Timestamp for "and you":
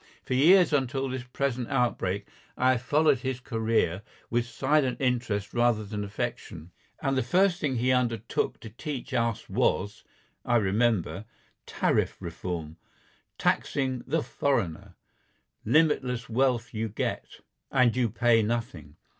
17.71-18.09